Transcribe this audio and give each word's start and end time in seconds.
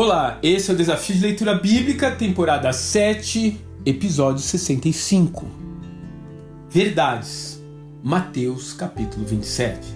Olá, 0.00 0.38
esse 0.44 0.70
é 0.70 0.74
o 0.74 0.76
Desafio 0.76 1.16
de 1.16 1.22
Leitura 1.22 1.56
Bíblica, 1.56 2.12
temporada 2.12 2.72
7, 2.72 3.60
episódio 3.84 4.40
65. 4.40 5.44
Verdades, 6.70 7.60
Mateus 8.00 8.72
capítulo 8.72 9.26
27. 9.26 9.88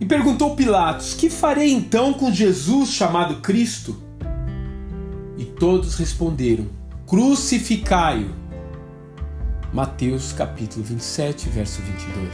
E 0.00 0.04
perguntou 0.04 0.56
Pilatos: 0.56 1.14
Que 1.14 1.30
farei 1.30 1.70
então 1.70 2.12
com 2.12 2.32
Jesus 2.32 2.88
chamado 2.88 3.36
Cristo? 3.36 3.96
E 5.38 5.44
todos 5.44 5.94
responderam: 5.94 6.66
Crucificai-o. 7.06 8.34
Mateus 9.72 10.32
capítulo 10.32 10.84
27, 10.84 11.48
verso 11.50 11.80
22. 11.82 12.28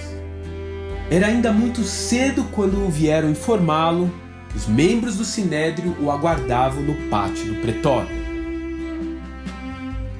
Era 1.10 1.26
ainda 1.26 1.52
muito 1.52 1.84
cedo 1.84 2.44
quando 2.54 2.88
vieram 2.88 3.28
informá-lo 3.28 4.10
os 4.54 4.66
membros 4.66 5.16
do 5.16 5.24
sinédrio 5.24 5.96
o 6.00 6.10
aguardavam 6.10 6.82
no 6.82 6.94
pátio 7.08 7.52
do 7.52 7.60
pretório. 7.60 8.28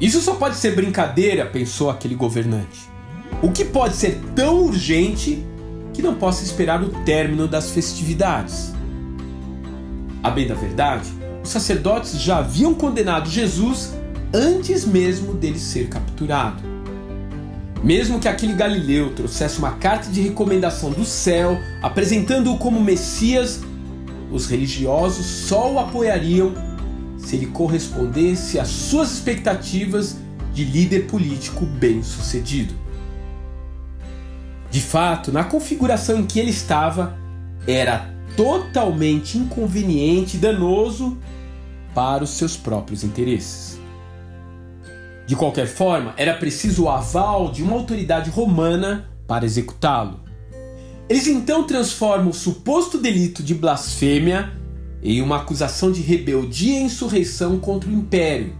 Isso 0.00 0.20
só 0.20 0.34
pode 0.34 0.56
ser 0.56 0.76
brincadeira, 0.76 1.46
pensou 1.46 1.90
aquele 1.90 2.14
governante. 2.14 2.88
O 3.42 3.50
que 3.50 3.64
pode 3.64 3.96
ser 3.96 4.20
tão 4.34 4.64
urgente 4.64 5.44
que 5.92 6.02
não 6.02 6.14
possa 6.14 6.44
esperar 6.44 6.82
o 6.82 6.90
término 7.04 7.48
das 7.48 7.70
festividades? 7.70 8.72
A 10.22 10.30
bem 10.30 10.46
da 10.46 10.54
verdade, 10.54 11.08
os 11.42 11.50
sacerdotes 11.50 12.20
já 12.20 12.38
haviam 12.38 12.74
condenado 12.74 13.28
Jesus 13.28 13.94
antes 14.32 14.84
mesmo 14.84 15.34
dele 15.34 15.58
ser 15.58 15.88
capturado. 15.88 16.62
Mesmo 17.82 18.18
que 18.18 18.28
aquele 18.28 18.54
galileu 18.54 19.14
trouxesse 19.14 19.58
uma 19.58 19.72
carta 19.72 20.10
de 20.10 20.20
recomendação 20.20 20.90
do 20.90 21.04
céu, 21.04 21.58
apresentando-o 21.82 22.58
como 22.58 22.80
Messias 22.80 23.60
os 24.30 24.46
religiosos 24.46 25.24
só 25.24 25.72
o 25.72 25.78
apoiariam 25.78 26.52
se 27.18 27.36
ele 27.36 27.46
correspondesse 27.46 28.58
às 28.58 28.68
suas 28.68 29.12
expectativas 29.12 30.16
de 30.52 30.64
líder 30.64 31.06
político 31.06 31.64
bem-sucedido. 31.66 32.74
De 34.70 34.80
fato, 34.80 35.32
na 35.32 35.44
configuração 35.44 36.20
em 36.20 36.26
que 36.26 36.38
ele 36.38 36.50
estava, 36.50 37.16
era 37.66 38.14
totalmente 38.36 39.38
inconveniente 39.38 40.36
e 40.36 40.40
danoso 40.40 41.18
para 41.94 42.22
os 42.22 42.30
seus 42.30 42.56
próprios 42.56 43.02
interesses. 43.02 43.80
De 45.26 45.36
qualquer 45.36 45.66
forma, 45.66 46.14
era 46.16 46.34
preciso 46.34 46.84
o 46.84 46.88
aval 46.88 47.50
de 47.50 47.62
uma 47.62 47.74
autoridade 47.74 48.30
romana 48.30 49.08
para 49.26 49.44
executá-lo. 49.44 50.27
Eles 51.08 51.26
então 51.26 51.64
transformam 51.64 52.28
o 52.28 52.34
suposto 52.34 52.98
delito 52.98 53.42
de 53.42 53.54
blasfêmia 53.54 54.52
em 55.02 55.22
uma 55.22 55.38
acusação 55.38 55.90
de 55.90 56.02
rebeldia 56.02 56.80
e 56.80 56.82
insurreição 56.82 57.58
contra 57.58 57.88
o 57.88 57.92
império, 57.92 58.52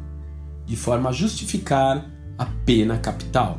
de 0.65 0.75
forma 0.75 1.11
a 1.11 1.13
justificar 1.13 2.09
a 2.39 2.47
pena 2.65 2.97
capital. 2.97 3.59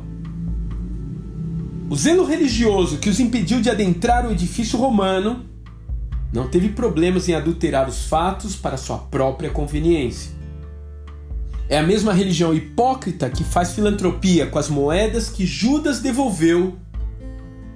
O 1.88 1.94
zelo 1.94 2.24
religioso 2.24 2.98
que 2.98 3.08
os 3.08 3.20
impediu 3.20 3.60
de 3.60 3.70
adentrar 3.70 4.26
o 4.26 4.32
edifício 4.32 4.78
romano 4.78 5.44
não 6.32 6.48
teve 6.48 6.70
problemas 6.70 7.28
em 7.28 7.34
adulterar 7.34 7.88
os 7.88 8.06
fatos 8.06 8.56
para 8.56 8.76
sua 8.76 8.98
própria 8.98 9.50
conveniência. 9.50 10.32
É 11.68 11.78
a 11.78 11.82
mesma 11.82 12.12
religião 12.12 12.52
hipócrita 12.52 13.30
que 13.30 13.44
faz 13.44 13.72
filantropia 13.72 14.46
com 14.46 14.58
as 14.58 14.68
moedas 14.68 15.28
que 15.28 15.46
Judas 15.46 16.00
devolveu 16.00 16.76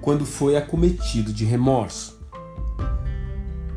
quando 0.05 0.23
foi 0.23 0.55
acometido 0.55 1.33
de 1.33 1.43
remorso. 1.43 2.19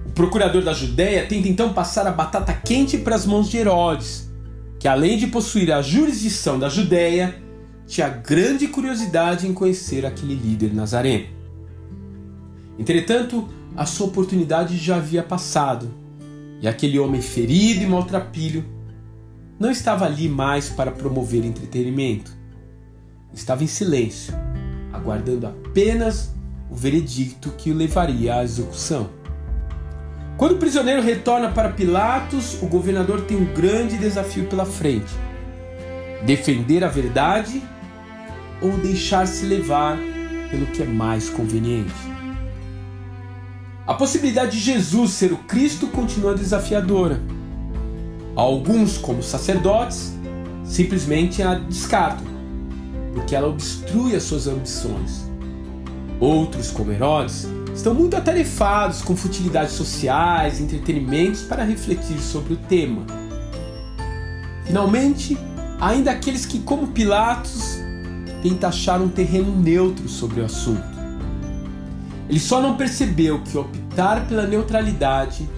O 0.06 0.10
procurador 0.10 0.62
da 0.62 0.74
Judéia 0.74 1.26
tenta 1.26 1.48
então 1.48 1.72
passar 1.72 2.06
a 2.06 2.12
batata 2.12 2.52
quente 2.52 2.98
para 2.98 3.16
as 3.16 3.24
mãos 3.24 3.48
de 3.48 3.56
Herodes, 3.56 4.28
que 4.78 4.86
além 4.86 5.16
de 5.16 5.28
possuir 5.28 5.72
a 5.72 5.80
jurisdição 5.80 6.58
da 6.58 6.68
Judéia, 6.68 7.42
tinha 7.86 8.10
grande 8.10 8.68
curiosidade 8.68 9.46
em 9.46 9.54
conhecer 9.54 10.04
aquele 10.04 10.34
líder 10.34 10.74
nazareno. 10.74 11.28
Entretanto, 12.78 13.48
a 13.74 13.86
sua 13.86 14.08
oportunidade 14.08 14.76
já 14.76 14.96
havia 14.96 15.22
passado, 15.22 15.90
e 16.60 16.68
aquele 16.68 16.98
homem 16.98 17.22
ferido 17.22 17.82
e 17.82 17.86
maltrapilho 17.86 18.66
não 19.58 19.70
estava 19.70 20.04
ali 20.04 20.28
mais 20.28 20.68
para 20.68 20.90
promover 20.90 21.42
entretenimento. 21.42 22.36
Estava 23.32 23.64
em 23.64 23.66
silêncio, 23.66 24.34
aguardando 24.98 25.46
apenas 25.46 26.30
o 26.70 26.74
veredicto 26.74 27.50
que 27.56 27.70
o 27.70 27.74
levaria 27.74 28.36
à 28.36 28.44
execução. 28.44 29.08
Quando 30.36 30.52
o 30.52 30.58
prisioneiro 30.58 31.02
retorna 31.02 31.50
para 31.50 31.70
Pilatos, 31.70 32.62
o 32.62 32.66
governador 32.66 33.22
tem 33.22 33.36
um 33.36 33.46
grande 33.46 33.96
desafio 33.96 34.44
pela 34.46 34.64
frente: 34.64 35.12
defender 36.24 36.84
a 36.84 36.88
verdade 36.88 37.62
ou 38.60 38.72
deixar-se 38.72 39.46
levar 39.46 39.98
pelo 40.50 40.66
que 40.66 40.82
é 40.82 40.86
mais 40.86 41.28
conveniente. 41.28 41.92
A 43.86 43.94
possibilidade 43.94 44.52
de 44.52 44.58
Jesus 44.58 45.12
ser 45.12 45.32
o 45.32 45.38
Cristo 45.38 45.86
continua 45.86 46.34
desafiadora. 46.34 47.20
Alguns, 48.36 48.98
como 48.98 49.22
sacerdotes, 49.22 50.12
simplesmente 50.64 51.42
a 51.42 51.54
descartam 51.54 52.37
porque 53.18 53.34
ela 53.34 53.48
obstrui 53.48 54.14
as 54.14 54.22
suas 54.22 54.46
ambições. 54.46 55.28
Outros, 56.20 56.70
como 56.70 56.92
Herodes, 56.92 57.48
estão 57.74 57.92
muito 57.92 58.16
atarefados 58.16 59.02
com 59.02 59.16
futilidades 59.16 59.72
sociais 59.72 60.60
entretenimentos 60.60 61.42
para 61.42 61.64
refletir 61.64 62.20
sobre 62.20 62.54
o 62.54 62.56
tema. 62.56 63.04
Finalmente, 64.64 65.36
ainda 65.80 66.12
aqueles 66.12 66.46
que, 66.46 66.60
como 66.60 66.88
Pilatos, 66.88 67.78
tentam 68.40 68.68
achar 68.68 69.00
um 69.00 69.08
terreno 69.08 69.56
neutro 69.56 70.08
sobre 70.08 70.40
o 70.40 70.44
assunto. 70.44 70.98
Ele 72.28 72.38
só 72.38 72.62
não 72.62 72.76
percebeu 72.76 73.42
que 73.42 73.58
optar 73.58 74.28
pela 74.28 74.46
neutralidade 74.46 75.48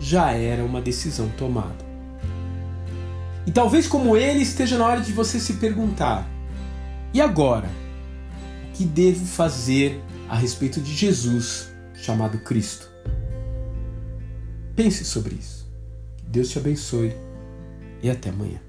já 0.00 0.32
era 0.32 0.64
uma 0.64 0.80
decisão 0.80 1.28
tomada. 1.38 1.86
E 3.46 3.52
talvez 3.52 3.86
como 3.86 4.16
ele 4.16 4.42
esteja 4.42 4.76
na 4.76 4.86
hora 4.86 5.00
de 5.00 5.12
você 5.12 5.38
se 5.38 5.54
perguntar: 5.54 6.28
e 7.12 7.20
agora? 7.20 7.68
O 8.68 8.72
que 8.72 8.84
devo 8.84 9.24
fazer 9.24 10.00
a 10.28 10.36
respeito 10.36 10.80
de 10.80 10.94
Jesus 10.94 11.72
chamado 11.94 12.38
Cristo? 12.38 12.88
Pense 14.76 15.04
sobre 15.04 15.34
isso. 15.34 15.66
Deus 16.28 16.50
te 16.50 16.58
abençoe 16.58 17.12
e 18.02 18.10
até 18.10 18.30
amanhã. 18.30 18.67